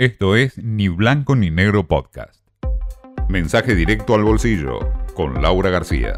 Esto 0.00 0.34
es 0.34 0.56
Ni 0.56 0.88
Blanco 0.88 1.36
ni 1.36 1.50
Negro 1.50 1.86
Podcast. 1.86 2.40
Mensaje 3.28 3.74
directo 3.74 4.14
al 4.14 4.24
bolsillo 4.24 4.78
con 5.12 5.42
Laura 5.42 5.68
García. 5.68 6.14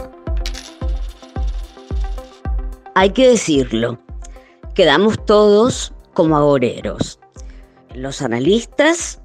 Hay 2.95 3.11
que 3.11 3.31
decirlo, 3.31 3.99
quedamos 4.77 5.27
todos 5.27 5.93
como 6.15 6.37
agoreros, 6.37 7.19
los 7.93 8.23
analistas 8.23 9.21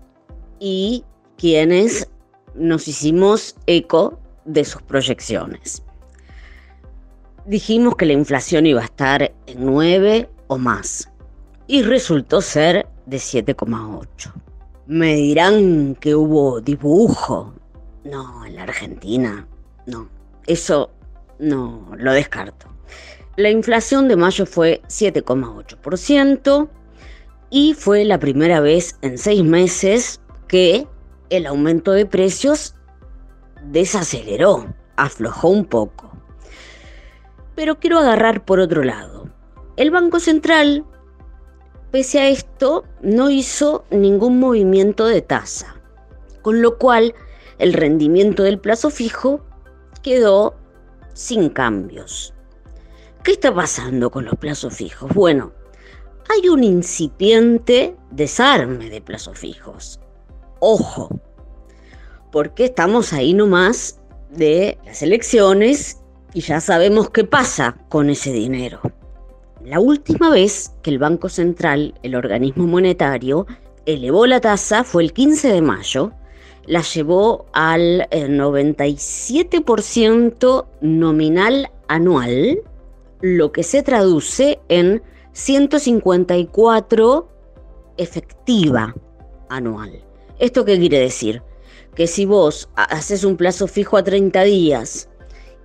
y 0.60 1.04
quienes 1.38 2.10
nos 2.56 2.88
hicimos 2.88 3.56
eco 3.68 4.20
de 4.46 4.66
sus 4.66 4.82
proyecciones. 4.82 5.84
Dijimos 7.46 7.96
que 7.96 8.08
la 8.08 8.14
inflación 8.14 8.66
iba 8.66 8.82
a 8.82 8.86
estar 8.86 9.22
en 9.22 9.66
9 9.68 10.28
o 10.48 10.58
más 10.58 11.12
y 11.68 11.84
resultó 11.84 12.42
ser 12.42 12.88
de 13.06 13.18
7,8. 13.18 14.47
Me 14.88 15.16
dirán 15.16 15.96
que 15.96 16.16
hubo 16.16 16.62
dibujo. 16.62 17.54
No, 18.06 18.46
en 18.46 18.56
la 18.56 18.64
Argentina, 18.64 19.46
no. 19.86 20.08
Eso 20.46 20.92
no, 21.40 21.92
lo 21.98 22.14
descarto. 22.14 22.68
La 23.36 23.50
inflación 23.50 24.08
de 24.08 24.16
mayo 24.16 24.46
fue 24.46 24.82
7,8% 24.88 26.70
y 27.50 27.74
fue 27.74 28.06
la 28.06 28.18
primera 28.18 28.62
vez 28.62 28.98
en 29.02 29.18
seis 29.18 29.44
meses 29.44 30.22
que 30.48 30.88
el 31.30 31.46
aumento 31.46 31.92
de 31.92 32.06
precios 32.06 32.76
desaceleró, 33.66 34.74
aflojó 34.96 35.50
un 35.50 35.66
poco. 35.66 36.12
Pero 37.56 37.80
quiero 37.80 38.00
agarrar 38.00 38.46
por 38.46 38.62
otro 38.62 38.84
lado. 38.84 39.30
El 39.76 39.92
Banco 39.92 40.22
Central 40.22 40.86
Pese 41.92 42.20
a 42.20 42.28
esto, 42.28 42.84
no 43.02 43.30
hizo 43.30 43.86
ningún 43.90 44.40
movimiento 44.40 45.06
de 45.06 45.22
tasa, 45.22 45.76
con 46.42 46.62
lo 46.62 46.78
cual 46.78 47.16
el 47.60 47.74
rendimiento 47.74 48.44
del 48.44 48.60
plazo 48.60 48.90
fijo 48.90 49.42
quedó 50.04 50.56
sin 51.14 51.50
cambios. 51.50 52.34
¿Qué 53.24 53.32
está 53.32 53.54
pasando 53.54 54.12
con 54.12 54.26
los 54.26 54.36
plazos 54.36 54.76
fijos? 54.76 55.14
Bueno, 55.14 55.54
hay 56.30 56.50
un 56.50 56.64
incipiente 56.64 57.96
desarme 58.12 58.90
de 58.90 59.02
plazos 59.02 59.38
fijos. 59.40 60.00
Ojo, 60.60 61.10
porque 62.32 62.66
estamos 62.66 63.14
ahí 63.14 63.34
nomás 63.34 64.00
de 64.30 64.78
las 64.86 65.02
elecciones 65.02 66.00
y 66.34 66.42
ya 66.42 66.60
sabemos 66.60 67.10
qué 67.10 67.24
pasa 67.24 67.78
con 67.90 68.10
ese 68.10 68.32
dinero. 68.32 68.82
La 69.64 69.80
última 69.80 70.30
vez 70.30 70.74
que 70.82 70.90
el 70.92 71.00
Banco 71.00 71.30
Central, 71.30 71.96
el 72.04 72.16
organismo 72.16 72.68
monetario, 72.68 73.48
elevó 73.86 74.28
la 74.28 74.40
tasa 74.40 74.84
fue 74.84 75.04
el 75.04 75.14
15 75.14 75.52
de 75.52 75.62
mayo, 75.62 76.12
la 76.66 76.82
llevó 76.82 77.46
al 77.54 78.08
97% 78.12 80.64
eh, 80.64 80.68
nominal 80.82 81.72
anual, 81.88 82.60
lo 83.22 83.52
que 83.52 83.64
se 83.64 83.84
traduce 83.84 84.60
en 84.68 85.02
154 85.32 87.30
efectiva 87.98 88.96
anual. 89.50 90.04
¿Esto 90.40 90.66
qué 90.66 90.78
quiere 90.78 91.00
decir? 91.00 91.42
Que 91.96 92.08
si 92.08 92.26
vos 92.26 92.70
haces 92.76 93.24
un 93.24 93.38
plazo 93.38 93.68
fijo 93.68 93.96
a 93.98 94.04
30 94.04 94.44
días 94.44 95.10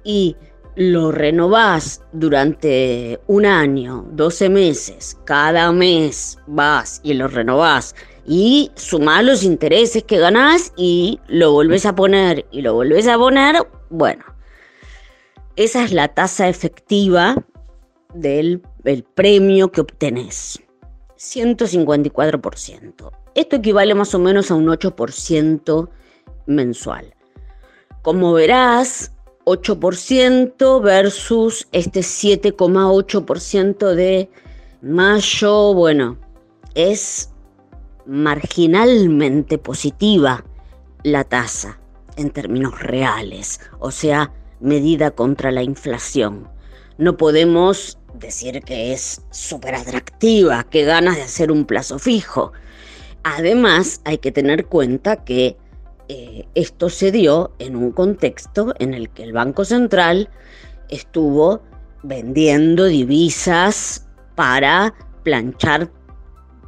y 0.05 0.37
lo 0.75 1.13
renovás 1.13 2.03
durante 2.13 3.21
un 3.27 3.45
año, 3.45 4.07
12 4.13 4.49
meses, 4.49 5.19
cada 5.25 5.71
mes 5.73 6.39
vas 6.47 7.01
y 7.03 7.15
lo 7.15 7.29
renovás 7.29 7.95
y 8.27 8.71
sumás 8.75 9.25
los 9.25 9.43
intereses 9.43 10.05
que 10.05 10.19
ganás 10.19 10.73
y 10.77 11.21
lo 11.29 11.53
volvés 11.53 11.85
a 11.87 11.95
poner 11.95 12.47
y 12.51 12.63
lo 12.63 12.75
volvés 12.75 13.07
a 13.09 13.19
poner, 13.19 13.57
bueno, 13.91 14.25
esa 15.57 15.85
es 15.85 15.93
la 15.93 16.09
tasa 16.09 16.49
efectiva 16.49 17.37
del 18.15 18.63
premio 19.15 19.71
que 19.71 19.83
obtenés. 19.83 20.63
154%. 21.19 23.11
Esto 23.35 23.57
equivale 23.57 23.95
más 23.95 24.15
o 24.15 24.19
menos 24.19 24.51
a 24.51 24.55
un 24.55 24.67
8% 24.67 25.89
mensual. 26.47 27.15
Como 28.03 28.33
verás, 28.33 29.12
8% 29.45 30.83
versus 30.83 31.67
este 31.73 32.01
7,8% 32.01 33.95
de 33.95 34.31
mayo, 34.81 35.75
bueno, 35.75 36.19
es 36.75 37.31
marginalmente 38.07 39.59
positiva 39.59 40.45
la 41.03 41.25
tasa 41.25 41.79
en 42.17 42.31
términos 42.31 42.81
reales, 42.81 43.61
o 43.79 43.91
sea, 43.91 44.33
medida 44.61 45.11
contra 45.11 45.51
la 45.51 45.63
inflación. 45.63 46.49
No 46.99 47.17
podemos 47.17 47.99
decir 48.15 48.63
que 48.63 48.93
es 48.93 49.23
súper 49.31 49.75
atractiva, 49.75 50.65
que 50.65 50.85
ganas 50.85 51.17
de 51.17 51.23
hacer 51.23 51.51
un 51.51 51.65
plazo 51.65 51.99
fijo. 51.99 52.53
Además, 53.25 54.01
hay 54.05 54.19
que 54.19 54.33
tener 54.33 54.67
cuenta 54.67 55.25
que 55.25 55.57
eh, 56.15 56.47
esto 56.55 56.91
se 56.91 57.11
dio 57.11 57.53
en 57.59 57.75
un 57.75 57.91
contexto 57.91 58.75
en 58.79 58.93
el 58.93 59.09
que 59.09 59.23
el 59.23 59.33
Banco 59.33 59.65
Central 59.65 60.29
estuvo 60.91 61.63
vendiendo 62.03 62.85
divisas 62.85 64.07
para 64.35 64.93
planchar 65.23 65.91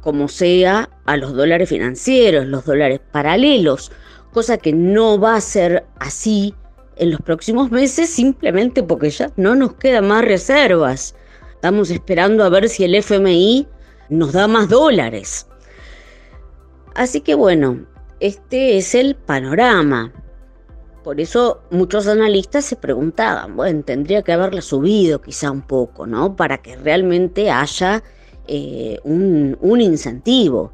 como 0.01 0.29
sea 0.29 0.89
a 1.05 1.15
los 1.17 1.35
dólares 1.35 1.69
financieros, 1.69 2.47
los 2.47 2.65
dólares 2.65 3.01
paralelos, 3.11 3.91
cosa 4.33 4.57
que 4.57 4.73
no 4.73 5.19
va 5.19 5.35
a 5.35 5.41
ser 5.41 5.85
así 5.99 6.55
en 6.95 7.11
los 7.11 7.21
próximos 7.21 7.69
meses 7.69 8.09
simplemente 8.09 8.81
porque 8.81 9.11
ya 9.11 9.31
no 9.35 9.53
nos 9.53 9.75
quedan 9.75 10.07
más 10.07 10.25
reservas. 10.25 11.13
Estamos 11.53 11.91
esperando 11.91 12.43
a 12.43 12.49
ver 12.49 12.67
si 12.67 12.83
el 12.83 12.95
FMI 12.95 13.67
nos 14.09 14.33
da 14.33 14.47
más 14.47 14.69
dólares. 14.69 15.45
Así 16.95 17.21
que 17.21 17.35
bueno, 17.35 17.85
este 18.19 18.77
es 18.77 18.95
el 18.95 19.15
panorama. 19.15 20.11
Por 21.03 21.19
eso 21.19 21.61
muchos 21.69 22.07
analistas 22.07 22.65
se 22.65 22.75
preguntaban, 22.75 23.55
bueno, 23.55 23.83
tendría 23.83 24.23
que 24.23 24.33
haberla 24.33 24.61
subido 24.61 25.21
quizá 25.21 25.51
un 25.51 25.61
poco, 25.61 26.07
¿no? 26.07 26.35
Para 26.35 26.59
que 26.59 26.75
realmente 26.77 27.51
haya 27.51 28.03
eh, 28.47 28.99
un, 29.03 29.81
incentivo 29.81 30.71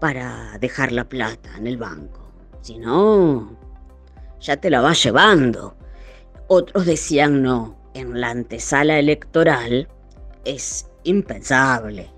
para 0.00 0.58
dejar 0.60 0.92
la 0.92 1.08
plata 1.08 1.56
en 1.56 1.66
el 1.66 1.78
banco. 1.78 2.20
Si 2.60 2.78
no, 2.78 3.56
ya 4.40 4.58
te 4.58 4.68
la 4.68 4.80
vas 4.82 5.02
llevando. 5.02 5.74
Otros 6.48 6.84
decían 6.84 7.42
no, 7.42 7.76
en 7.94 8.20
la 8.20 8.30
antesala 8.30 8.98
electoral 8.98 9.88
es 10.44 10.90
impensable 11.04 12.10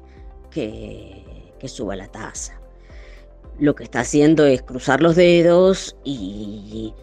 que 0.51 1.25
suba 1.67 1.95
la 1.95 2.09
tasa 2.09 2.62
lo 3.59 3.75
que 3.75 3.85
está 3.85 4.01
haciendo 4.01 4.47
es 4.47 4.63
cruzar 4.63 5.01
los 5.01 5.17
dedos 5.17 5.97
y 6.05 6.95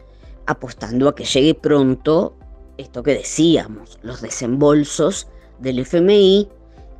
apostando 0.46 1.08
a 1.10 1.16
que 1.16 1.26
llegue 1.26 1.54
pronto 1.54 2.36
esto 2.80 3.04
que 3.04 3.14
decíamos, 3.14 4.00
los 4.02 4.22
desembolsos 4.22 5.28
del 5.59 5.80
FMI 5.80 6.48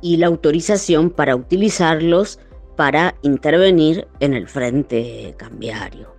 y 0.02 0.16
la 0.18 0.26
autorización 0.26 1.10
para 1.10 1.34
utilizarlos 1.34 2.38
para 2.76 3.14
intervenir 3.22 4.06
en 4.20 4.34
el 4.34 4.46
frente 4.46 5.34
cambiario. 5.36 6.14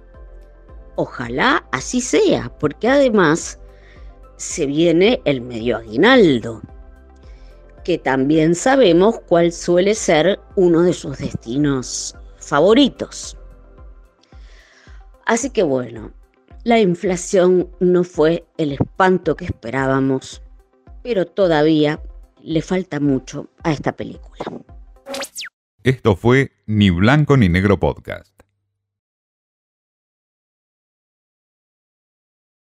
Ojalá 0.95 1.65
así 1.71 2.01
sea, 2.01 2.51
porque 2.59 2.87
además 2.87 3.59
se 4.37 4.65
viene 4.65 5.21
el 5.25 5.41
medio 5.41 5.77
aguinaldo, 5.77 6.61
que 7.83 7.97
también 7.97 8.55
sabemos 8.55 9.19
cuál 9.27 9.51
suele 9.51 9.95
ser 9.95 10.39
uno 10.55 10.81
de 10.81 10.93
sus 10.93 11.19
destinos 11.19 12.15
favoritos. 12.51 13.37
Así 15.25 15.51
que 15.51 15.63
bueno, 15.63 16.11
la 16.65 16.81
inflación 16.81 17.69
no 17.79 18.03
fue 18.03 18.43
el 18.57 18.73
espanto 18.73 19.37
que 19.37 19.45
esperábamos, 19.45 20.41
pero 21.01 21.25
todavía 21.25 22.01
le 22.41 22.61
falta 22.61 22.99
mucho 22.99 23.47
a 23.63 23.71
esta 23.71 23.93
película. 23.93 24.43
Esto 25.83 26.17
fue 26.17 26.51
Ni 26.65 26.89
Blanco 26.89 27.37
ni 27.37 27.47
Negro 27.47 27.79
Podcast. 27.79 28.30